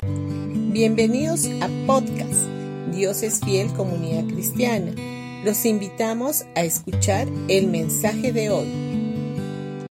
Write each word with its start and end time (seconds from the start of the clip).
Bienvenidos 0.00 1.46
a 1.60 1.68
podcast 1.86 2.46
Dios 2.94 3.24
es 3.24 3.40
fiel 3.40 3.72
comunidad 3.74 4.32
cristiana. 4.32 4.92
Los 5.44 5.64
invitamos 5.66 6.44
a 6.54 6.62
escuchar 6.62 7.26
el 7.48 7.66
mensaje 7.66 8.32
de 8.32 8.50
hoy. 8.50 9.86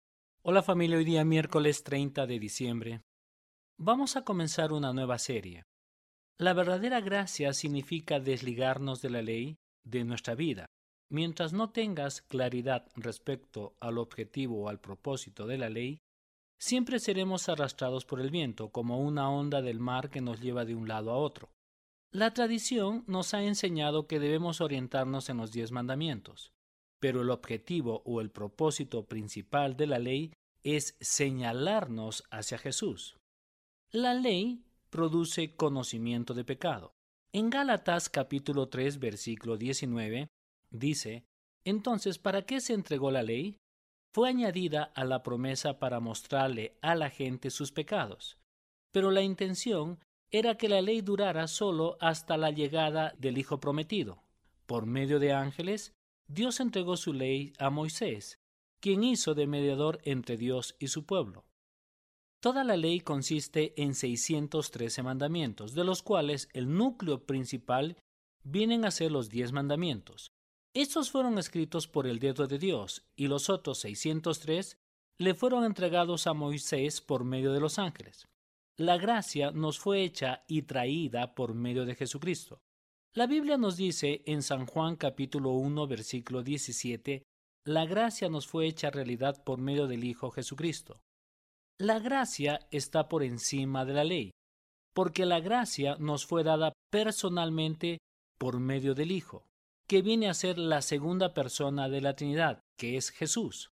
Hola 0.42 0.62
familia, 0.62 0.98
hoy 0.98 1.06
día 1.06 1.24
miércoles 1.24 1.84
30 1.84 2.26
de 2.26 2.38
diciembre. 2.38 3.00
Vamos 3.78 4.16
a 4.16 4.24
comenzar 4.24 4.74
una 4.74 4.92
nueva 4.92 5.18
serie. 5.18 5.64
La 6.38 6.52
verdadera 6.52 7.00
gracia 7.00 7.54
significa 7.54 8.20
desligarnos 8.20 9.00
de 9.00 9.08
la 9.08 9.22
ley 9.22 9.56
de 9.84 10.04
nuestra 10.04 10.34
vida. 10.34 10.66
Mientras 11.10 11.54
no 11.54 11.70
tengas 11.70 12.20
claridad 12.20 12.86
respecto 12.94 13.74
al 13.80 13.96
objetivo 13.96 14.64
o 14.64 14.68
al 14.68 14.80
propósito 14.80 15.46
de 15.46 15.56
la 15.56 15.70
ley, 15.70 16.02
siempre 16.64 16.98
seremos 16.98 17.50
arrastrados 17.50 18.06
por 18.06 18.22
el 18.22 18.30
viento 18.30 18.70
como 18.70 18.98
una 18.98 19.28
onda 19.28 19.60
del 19.60 19.80
mar 19.80 20.08
que 20.08 20.22
nos 20.22 20.40
lleva 20.40 20.64
de 20.64 20.74
un 20.74 20.88
lado 20.88 21.10
a 21.10 21.18
otro. 21.18 21.50
La 22.10 22.32
tradición 22.32 23.04
nos 23.06 23.34
ha 23.34 23.42
enseñado 23.42 24.06
que 24.06 24.18
debemos 24.18 24.62
orientarnos 24.62 25.28
en 25.28 25.36
los 25.36 25.52
diez 25.52 25.72
mandamientos, 25.72 26.52
pero 27.00 27.20
el 27.20 27.30
objetivo 27.30 28.02
o 28.06 28.22
el 28.22 28.30
propósito 28.30 29.04
principal 29.04 29.76
de 29.76 29.86
la 29.86 29.98
ley 29.98 30.32
es 30.62 30.96
señalarnos 31.00 32.24
hacia 32.30 32.56
Jesús. 32.56 33.18
La 33.90 34.14
ley 34.14 34.64
produce 34.88 35.56
conocimiento 35.56 36.32
de 36.32 36.44
pecado. 36.44 36.94
En 37.34 37.50
Gálatas 37.50 38.08
capítulo 38.08 38.70
3 38.70 39.00
versículo 39.00 39.58
19 39.58 40.28
dice, 40.70 41.26
Entonces, 41.64 42.18
¿para 42.18 42.46
qué 42.46 42.62
se 42.62 42.72
entregó 42.72 43.10
la 43.10 43.22
ley? 43.22 43.58
Fue 44.14 44.28
añadida 44.28 44.92
a 44.94 45.04
la 45.04 45.24
promesa 45.24 45.80
para 45.80 45.98
mostrarle 45.98 46.78
a 46.82 46.94
la 46.94 47.10
gente 47.10 47.50
sus 47.50 47.72
pecados. 47.72 48.38
Pero 48.92 49.10
la 49.10 49.22
intención 49.22 49.98
era 50.30 50.56
que 50.56 50.68
la 50.68 50.80
ley 50.80 51.00
durara 51.00 51.48
solo 51.48 51.96
hasta 52.00 52.36
la 52.36 52.52
llegada 52.52 53.12
del 53.18 53.38
Hijo 53.38 53.58
prometido. 53.58 54.22
Por 54.66 54.86
medio 54.86 55.18
de 55.18 55.32
ángeles, 55.32 55.94
Dios 56.28 56.60
entregó 56.60 56.96
su 56.96 57.12
ley 57.12 57.54
a 57.58 57.70
Moisés, 57.70 58.38
quien 58.80 59.02
hizo 59.02 59.34
de 59.34 59.48
mediador 59.48 59.98
entre 60.04 60.36
Dios 60.36 60.76
y 60.78 60.88
su 60.88 61.04
pueblo. 61.04 61.44
Toda 62.40 62.62
la 62.62 62.76
ley 62.76 63.00
consiste 63.00 63.74
en 63.82 63.96
613 63.96 65.02
mandamientos, 65.02 65.74
de 65.74 65.82
los 65.82 66.02
cuales 66.02 66.48
el 66.52 66.72
núcleo 66.72 67.26
principal 67.26 67.96
vienen 68.44 68.84
a 68.84 68.92
ser 68.92 69.10
los 69.10 69.28
diez 69.28 69.50
mandamientos. 69.50 70.30
Estos 70.74 71.12
fueron 71.12 71.38
escritos 71.38 71.86
por 71.86 72.08
el 72.08 72.18
dedo 72.18 72.48
de 72.48 72.58
Dios, 72.58 73.04
y 73.14 73.28
los 73.28 73.48
otros 73.48 73.78
603 73.78 74.76
le 75.18 75.34
fueron 75.34 75.64
entregados 75.64 76.26
a 76.26 76.34
Moisés 76.34 77.00
por 77.00 77.24
medio 77.24 77.52
de 77.52 77.60
los 77.60 77.78
ángeles. 77.78 78.26
La 78.76 78.98
gracia 78.98 79.52
nos 79.52 79.78
fue 79.78 80.02
hecha 80.02 80.42
y 80.48 80.62
traída 80.62 81.36
por 81.36 81.54
medio 81.54 81.84
de 81.84 81.94
Jesucristo. 81.94 82.60
La 83.12 83.28
Biblia 83.28 83.56
nos 83.56 83.76
dice 83.76 84.22
en 84.26 84.42
San 84.42 84.66
Juan 84.66 84.96
capítulo 84.96 85.50
1 85.50 85.86
versículo 85.86 86.42
17, 86.42 87.22
la 87.66 87.86
gracia 87.86 88.28
nos 88.28 88.48
fue 88.48 88.66
hecha 88.66 88.90
realidad 88.90 89.44
por 89.44 89.60
medio 89.60 89.86
del 89.86 90.02
Hijo 90.02 90.32
Jesucristo. 90.32 91.00
La 91.78 92.00
gracia 92.00 92.66
está 92.72 93.08
por 93.08 93.22
encima 93.22 93.84
de 93.84 93.92
la 93.92 94.02
ley, 94.02 94.32
porque 94.92 95.24
la 95.24 95.38
gracia 95.38 95.94
nos 96.00 96.26
fue 96.26 96.42
dada 96.42 96.72
personalmente 96.90 97.98
por 98.38 98.58
medio 98.58 98.96
del 98.96 99.12
Hijo, 99.12 99.46
que 99.94 100.02
viene 100.02 100.28
a 100.28 100.34
ser 100.34 100.58
la 100.58 100.82
segunda 100.82 101.34
persona 101.34 101.88
de 101.88 102.00
la 102.00 102.16
Trinidad, 102.16 102.58
que 102.76 102.96
es 102.96 103.10
Jesús. 103.10 103.70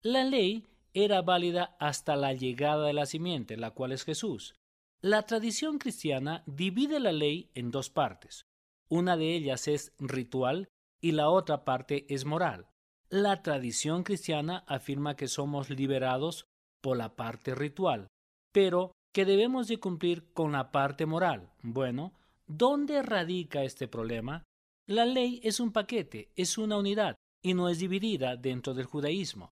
La 0.00 0.24
ley 0.24 0.64
era 0.94 1.20
válida 1.20 1.76
hasta 1.78 2.16
la 2.16 2.32
llegada 2.32 2.86
de 2.86 2.94
la 2.94 3.04
simiente, 3.04 3.58
la 3.58 3.72
cual 3.72 3.92
es 3.92 4.04
Jesús. 4.04 4.54
La 5.02 5.26
tradición 5.26 5.76
cristiana 5.76 6.42
divide 6.46 7.00
la 7.00 7.12
ley 7.12 7.50
en 7.52 7.70
dos 7.70 7.90
partes. 7.90 8.46
Una 8.88 9.18
de 9.18 9.34
ellas 9.34 9.68
es 9.68 9.92
ritual 9.98 10.70
y 11.02 11.12
la 11.12 11.28
otra 11.28 11.66
parte 11.66 12.06
es 12.08 12.24
moral. 12.24 12.70
La 13.10 13.42
tradición 13.42 14.04
cristiana 14.04 14.64
afirma 14.68 15.16
que 15.16 15.28
somos 15.28 15.68
liberados 15.68 16.46
por 16.80 16.96
la 16.96 17.14
parte 17.14 17.54
ritual, 17.54 18.08
pero 18.54 18.92
que 19.12 19.26
debemos 19.26 19.68
de 19.68 19.78
cumplir 19.78 20.32
con 20.32 20.52
la 20.52 20.72
parte 20.72 21.04
moral. 21.04 21.52
Bueno, 21.60 22.14
¿dónde 22.46 23.02
radica 23.02 23.64
este 23.64 23.86
problema? 23.86 24.44
La 24.88 25.04
ley 25.04 25.38
es 25.42 25.60
un 25.60 25.70
paquete, 25.70 26.32
es 26.34 26.56
una 26.56 26.78
unidad, 26.78 27.14
y 27.42 27.52
no 27.52 27.68
es 27.68 27.78
dividida 27.78 28.36
dentro 28.36 28.72
del 28.72 28.86
judaísmo. 28.86 29.50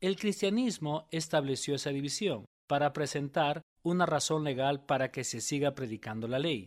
El 0.00 0.16
cristianismo 0.16 1.06
estableció 1.10 1.74
esa 1.74 1.90
división 1.90 2.46
para 2.66 2.94
presentar 2.94 3.60
una 3.82 4.06
razón 4.06 4.42
legal 4.42 4.86
para 4.86 5.10
que 5.10 5.22
se 5.22 5.42
siga 5.42 5.74
predicando 5.74 6.28
la 6.28 6.38
ley. 6.38 6.66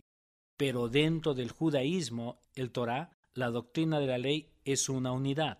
Pero 0.56 0.88
dentro 0.88 1.34
del 1.34 1.50
judaísmo, 1.50 2.38
el 2.54 2.70
Torah, 2.70 3.10
la 3.32 3.50
doctrina 3.50 3.98
de 3.98 4.06
la 4.06 4.18
ley, 4.18 4.52
es 4.64 4.88
una 4.88 5.10
unidad. 5.10 5.58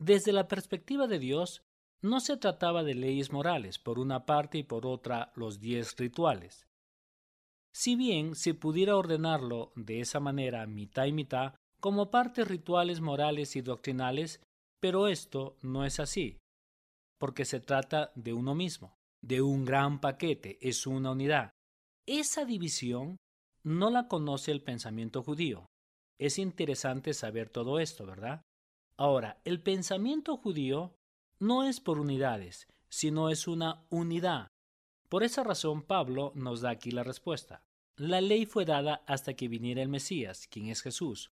Desde 0.00 0.32
la 0.32 0.48
perspectiva 0.48 1.06
de 1.06 1.20
Dios, 1.20 1.62
no 2.02 2.18
se 2.18 2.36
trataba 2.36 2.82
de 2.82 2.94
leyes 2.94 3.30
morales 3.30 3.78
por 3.78 4.00
una 4.00 4.26
parte 4.26 4.58
y 4.58 4.64
por 4.64 4.84
otra 4.84 5.32
los 5.36 5.60
diez 5.60 5.96
rituales. 5.96 6.66
Si 7.72 7.94
bien 7.94 8.34
se 8.34 8.52
pudiera 8.52 8.96
ordenarlo 8.96 9.72
de 9.76 10.00
esa 10.00 10.18
manera 10.18 10.66
mitad 10.66 11.06
y 11.06 11.12
mitad, 11.12 11.54
como 11.84 12.10
partes 12.10 12.48
rituales 12.48 13.02
morales 13.02 13.56
y 13.56 13.60
doctrinales, 13.60 14.40
pero 14.80 15.06
esto 15.06 15.58
no 15.60 15.84
es 15.84 16.00
así, 16.00 16.38
porque 17.20 17.44
se 17.44 17.60
trata 17.60 18.10
de 18.14 18.32
uno 18.32 18.54
mismo, 18.54 18.96
de 19.20 19.42
un 19.42 19.66
gran 19.66 20.00
paquete, 20.00 20.56
es 20.66 20.86
una 20.86 21.10
unidad. 21.10 21.50
Esa 22.06 22.46
división 22.46 23.18
no 23.64 23.90
la 23.90 24.08
conoce 24.08 24.50
el 24.50 24.62
pensamiento 24.62 25.22
judío. 25.22 25.66
Es 26.18 26.38
interesante 26.38 27.12
saber 27.12 27.50
todo 27.50 27.78
esto, 27.78 28.06
¿verdad? 28.06 28.40
Ahora, 28.96 29.42
el 29.44 29.60
pensamiento 29.60 30.38
judío 30.38 30.94
no 31.38 31.64
es 31.64 31.80
por 31.80 31.98
unidades, 31.98 32.66
sino 32.88 33.28
es 33.28 33.46
una 33.46 33.84
unidad. 33.90 34.48
Por 35.10 35.22
esa 35.22 35.44
razón 35.44 35.82
Pablo 35.82 36.32
nos 36.34 36.62
da 36.62 36.70
aquí 36.70 36.92
la 36.92 37.04
respuesta. 37.04 37.62
La 37.98 38.22
ley 38.22 38.46
fue 38.46 38.64
dada 38.64 39.04
hasta 39.06 39.34
que 39.34 39.48
viniera 39.48 39.82
el 39.82 39.90
Mesías, 39.90 40.46
quien 40.48 40.68
es 40.68 40.80
Jesús. 40.80 41.30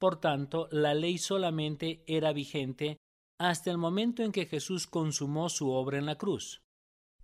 Por 0.00 0.18
tanto, 0.18 0.66
la 0.72 0.94
ley 0.94 1.18
solamente 1.18 2.02
era 2.06 2.32
vigente 2.32 2.96
hasta 3.38 3.70
el 3.70 3.76
momento 3.76 4.22
en 4.22 4.32
que 4.32 4.46
Jesús 4.46 4.86
consumó 4.86 5.50
su 5.50 5.70
obra 5.70 5.98
en 5.98 6.06
la 6.06 6.16
cruz. 6.16 6.62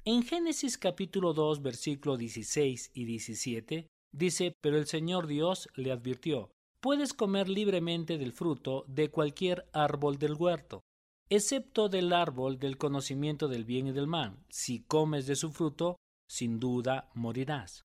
En 0.04 0.22
Génesis 0.22 0.76
capítulo 0.76 1.32
2 1.32 1.62
versículo 1.62 2.19
16 2.19 2.91
y 2.92 3.04
17 3.06 3.88
dice, 4.12 4.53
pero 4.60 4.76
el 4.76 4.86
Señor 4.86 5.26
Dios 5.26 5.69
le 5.75 5.91
advirtió, 5.91 6.50
puedes 6.81 7.15
comer 7.15 7.48
libremente 7.48 8.19
del 8.19 8.32
fruto 8.32 8.84
de 8.88 9.10
cualquier 9.10 9.69
árbol 9.72 10.19
del 10.19 10.34
huerto, 10.34 10.82
excepto 11.31 11.88
del 11.88 12.12
árbol 12.12 12.59
del 12.59 12.76
conocimiento 12.76 13.48
del 13.48 13.65
bien 13.65 13.86
y 13.86 13.92
del 13.92 14.06
mal. 14.06 14.38
Si 14.50 14.81
comes 14.81 15.26
de 15.26 15.36
su 15.36 15.50
fruto, 15.50 15.97
sin 16.28 16.60
duda 16.60 17.09
morirás. 17.15 17.84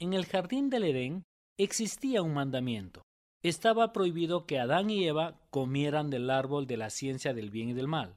En 0.00 0.12
el 0.12 0.26
jardín 0.26 0.70
del 0.70 0.84
Edén 0.84 1.22
existía 1.56 2.20
un 2.22 2.34
mandamiento. 2.34 3.02
Estaba 3.42 3.92
prohibido 3.92 4.46
que 4.46 4.58
Adán 4.58 4.90
y 4.90 5.06
Eva 5.06 5.40
comieran 5.50 6.10
del 6.10 6.28
árbol 6.30 6.66
de 6.66 6.76
la 6.76 6.90
ciencia 6.90 7.34
del 7.34 7.50
bien 7.50 7.68
y 7.68 7.72
del 7.72 7.86
mal. 7.86 8.16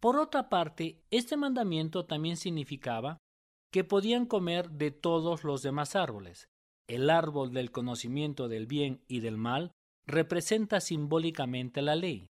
Por 0.00 0.16
otra 0.16 0.48
parte, 0.48 1.02
este 1.10 1.36
mandamiento 1.36 2.06
también 2.06 2.36
significaba 2.36 3.18
que 3.72 3.84
podían 3.84 4.26
comer 4.26 4.70
de 4.70 4.90
todos 4.90 5.44
los 5.44 5.62
demás 5.62 5.96
árboles. 5.96 6.48
El 6.86 7.10
árbol 7.10 7.52
del 7.52 7.70
conocimiento 7.70 8.48
del 8.48 8.66
bien 8.66 9.00
y 9.08 9.20
del 9.20 9.36
mal 9.36 9.72
representa 10.06 10.80
simbólicamente 10.80 11.82
la 11.82 11.96
ley. 11.96 12.26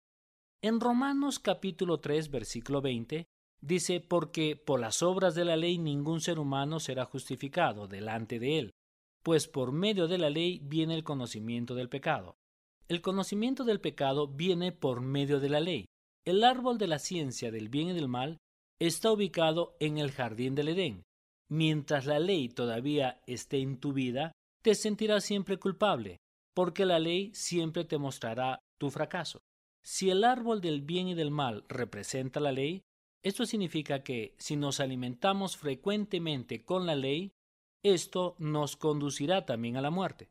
En 0.61 0.79
Romanos 0.79 1.39
capítulo 1.39 1.99
3 1.99 2.29
versículo 2.29 2.81
20 2.81 3.25
dice, 3.61 4.01
porque 4.01 4.55
por 4.55 4.79
las 4.79 5.01
obras 5.01 5.33
de 5.35 5.45
la 5.45 5.55
ley 5.55 5.77
ningún 5.77 6.21
ser 6.21 6.39
humano 6.39 6.79
será 6.79 7.05
justificado 7.05 7.87
delante 7.87 8.39
de 8.39 8.59
él, 8.59 8.71
pues 9.23 9.47
por 9.47 9.71
medio 9.71 10.07
de 10.07 10.17
la 10.17 10.29
ley 10.29 10.59
viene 10.63 10.95
el 10.95 11.03
conocimiento 11.03 11.75
del 11.75 11.89
pecado. 11.89 12.35
El 12.87 13.01
conocimiento 13.01 13.63
del 13.63 13.81
pecado 13.81 14.27
viene 14.27 14.71
por 14.71 15.01
medio 15.01 15.39
de 15.39 15.49
la 15.49 15.59
ley. 15.59 15.85
El 16.25 16.43
árbol 16.43 16.77
de 16.77 16.87
la 16.87 16.99
ciencia 16.99 17.51
del 17.51 17.69
bien 17.69 17.89
y 17.89 17.93
del 17.93 18.07
mal 18.07 18.37
está 18.79 19.11
ubicado 19.11 19.75
en 19.79 19.97
el 19.97 20.11
jardín 20.11 20.55
del 20.55 20.69
Edén. 20.69 21.03
Mientras 21.49 22.05
la 22.05 22.19
ley 22.19 22.49
todavía 22.49 23.21
esté 23.27 23.59
en 23.59 23.77
tu 23.79 23.93
vida, 23.93 24.31
te 24.61 24.75
sentirás 24.75 25.23
siempre 25.23 25.57
culpable, 25.57 26.17
porque 26.53 26.85
la 26.85 26.99
ley 26.99 27.31
siempre 27.33 27.85
te 27.85 27.97
mostrará 27.97 28.59
tu 28.79 28.89
fracaso. 28.89 29.39
Si 29.83 30.09
el 30.09 30.23
árbol 30.23 30.61
del 30.61 30.81
bien 30.81 31.07
y 31.07 31.13
del 31.13 31.31
mal 31.31 31.65
representa 31.67 32.39
la 32.39 32.51
ley, 32.51 32.81
esto 33.23 33.45
significa 33.45 34.03
que 34.03 34.35
si 34.37 34.55
nos 34.55 34.79
alimentamos 34.79 35.57
frecuentemente 35.57 36.63
con 36.63 36.85
la 36.85 36.95
ley, 36.95 37.31
esto 37.83 38.35
nos 38.39 38.75
conducirá 38.75 39.45
también 39.45 39.77
a 39.77 39.81
la 39.81 39.91
muerte. 39.91 40.29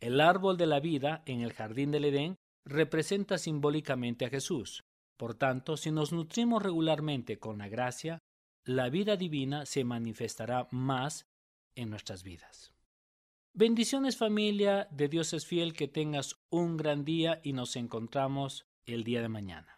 El 0.00 0.20
árbol 0.20 0.56
de 0.56 0.66
la 0.66 0.80
vida 0.80 1.22
en 1.26 1.40
el 1.40 1.52
jardín 1.52 1.90
del 1.90 2.04
Edén 2.04 2.36
representa 2.64 3.38
simbólicamente 3.38 4.24
a 4.24 4.30
Jesús. 4.30 4.84
Por 5.16 5.34
tanto, 5.34 5.76
si 5.76 5.90
nos 5.90 6.12
nutrimos 6.12 6.62
regularmente 6.62 7.38
con 7.38 7.58
la 7.58 7.68
gracia, 7.68 8.20
la 8.64 8.88
vida 8.90 9.16
divina 9.16 9.66
se 9.66 9.82
manifestará 9.84 10.68
más 10.70 11.26
en 11.74 11.90
nuestras 11.90 12.22
vidas. 12.22 12.72
Bendiciones 13.54 14.16
familia, 14.16 14.86
de 14.92 15.08
Dios 15.08 15.32
es 15.32 15.46
fiel, 15.46 15.72
que 15.72 15.88
tengas 15.88 16.36
un 16.50 16.76
gran 16.76 17.04
día 17.04 17.40
y 17.42 17.54
nos 17.54 17.74
encontramos 17.76 18.66
el 18.86 19.02
día 19.02 19.20
de 19.20 19.28
mañana. 19.28 19.77